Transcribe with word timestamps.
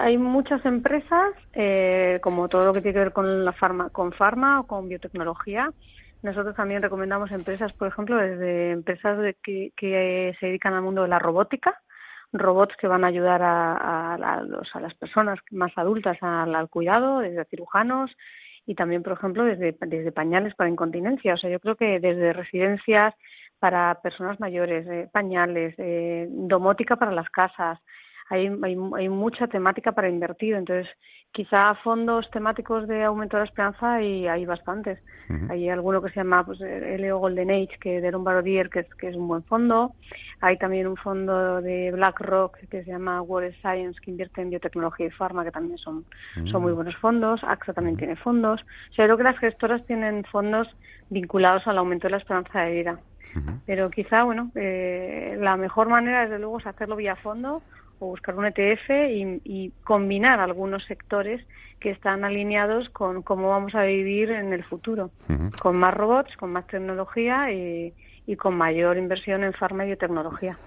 Hay 0.00 0.16
muchas 0.16 0.64
empresas, 0.64 1.34
eh, 1.52 2.20
como 2.22 2.48
todo 2.48 2.64
lo 2.64 2.72
que 2.72 2.80
tiene 2.80 2.94
que 2.94 3.00
ver 3.00 3.12
con 3.12 3.44
la 3.44 3.52
farma, 3.52 3.90
con 3.90 4.12
farma 4.12 4.60
o 4.60 4.66
con 4.66 4.88
biotecnología. 4.88 5.70
Nosotros 6.22 6.56
también 6.56 6.80
recomendamos 6.80 7.30
empresas, 7.32 7.70
por 7.74 7.88
ejemplo, 7.88 8.16
desde 8.16 8.70
empresas 8.70 9.18
de 9.18 9.34
que, 9.42 9.72
que 9.76 10.34
se 10.40 10.46
dedican 10.46 10.72
al 10.72 10.80
mundo 10.80 11.02
de 11.02 11.08
la 11.08 11.18
robótica, 11.18 11.78
robots 12.32 12.74
que 12.78 12.86
van 12.86 13.04
a 13.04 13.08
ayudar 13.08 13.42
a, 13.42 14.14
a, 14.14 14.42
los, 14.42 14.74
a 14.74 14.80
las 14.80 14.94
personas 14.94 15.38
más 15.50 15.72
adultas 15.76 16.16
al, 16.22 16.54
al, 16.54 16.70
cuidado, 16.70 17.18
desde 17.18 17.44
cirujanos 17.44 18.10
y 18.64 18.76
también, 18.76 19.02
por 19.02 19.12
ejemplo, 19.12 19.44
desde, 19.44 19.76
desde 19.86 20.12
pañales 20.12 20.54
para 20.54 20.70
incontinencia. 20.70 21.34
O 21.34 21.36
sea, 21.36 21.50
yo 21.50 21.60
creo 21.60 21.76
que 21.76 22.00
desde 22.00 22.32
residencias 22.32 23.14
para 23.58 24.00
personas 24.00 24.40
mayores, 24.40 24.86
eh, 24.86 25.10
pañales, 25.12 25.74
eh, 25.76 26.26
domótica 26.30 26.96
para 26.96 27.12
las 27.12 27.28
casas, 27.28 27.78
hay, 28.30 28.46
hay, 28.62 28.76
hay, 28.96 29.08
mucha 29.08 29.48
temática 29.48 29.92
para 29.92 30.08
invertir. 30.08 30.54
Entonces, 30.54 30.88
quizá 31.32 31.74
fondos 31.82 32.30
temáticos 32.30 32.86
de 32.86 33.04
aumento 33.04 33.36
de 33.36 33.42
la 33.42 33.48
esperanza 33.48 34.02
y 34.02 34.26
hay 34.26 34.46
bastantes. 34.46 34.98
Hay 35.48 35.68
alguno 35.68 36.02
que 36.02 36.10
se 36.10 36.16
llama 36.16 36.42
pues, 36.42 36.58
LEO 36.58 37.18
Golden 37.18 37.50
Age, 37.50 37.78
que 37.80 38.00
de 38.00 38.10
Barodier, 38.10 38.68
que 38.68 38.80
es, 38.80 38.94
que 38.96 39.08
es 39.08 39.16
un 39.16 39.28
buen 39.28 39.44
fondo. 39.44 39.94
Hay 40.40 40.58
también 40.58 40.88
un 40.88 40.96
fondo 40.96 41.60
de 41.60 41.92
BlackRock 41.92 42.56
que 42.68 42.82
se 42.82 42.90
llama 42.90 43.22
World 43.22 43.54
Science, 43.60 44.00
que 44.00 44.10
invierte 44.10 44.42
en 44.42 44.50
biotecnología 44.50 45.06
y 45.06 45.10
farma, 45.10 45.44
que 45.44 45.52
también 45.52 45.78
son, 45.78 46.04
son 46.50 46.62
muy 46.62 46.72
buenos 46.72 46.96
fondos. 46.96 47.40
AXA 47.44 47.72
también 47.72 47.96
tiene 47.96 48.16
fondos. 48.16 48.60
O 48.90 48.94
sea, 48.94 49.04
creo 49.04 49.16
que 49.16 49.22
las 49.22 49.38
gestoras 49.38 49.84
tienen 49.86 50.24
fondos 50.24 50.68
vinculados 51.10 51.64
al 51.68 51.78
aumento 51.78 52.08
de 52.08 52.12
la 52.12 52.18
esperanza 52.18 52.62
de 52.62 52.72
vida. 52.72 52.98
Pero 53.64 53.90
quizá, 53.90 54.24
bueno, 54.24 54.50
eh, 54.56 55.36
la 55.38 55.56
mejor 55.56 55.88
manera, 55.88 56.22
desde 56.22 56.40
luego, 56.40 56.58
es 56.58 56.66
hacerlo 56.66 56.96
vía 56.96 57.14
fondo 57.14 57.62
o 58.00 58.06
buscar 58.06 58.34
un 58.34 58.46
ETF 58.46 58.90
y, 58.90 59.40
y, 59.44 59.72
combinar 59.84 60.40
algunos 60.40 60.84
sectores 60.86 61.40
que 61.78 61.90
están 61.90 62.24
alineados 62.24 62.88
con 62.90 63.22
cómo 63.22 63.50
vamos 63.50 63.74
a 63.74 63.84
vivir 63.84 64.30
en 64.30 64.52
el 64.52 64.64
futuro, 64.64 65.10
con 65.62 65.76
más 65.76 65.94
robots, 65.94 66.36
con 66.36 66.52
más 66.52 66.66
tecnología 66.66 67.52
y, 67.52 67.94
y 68.26 68.36
con 68.36 68.54
mayor 68.56 68.96
inversión 68.96 69.44
en 69.44 69.52
farma 69.52 69.84
y 69.84 69.88
biotecnología. 69.88 70.58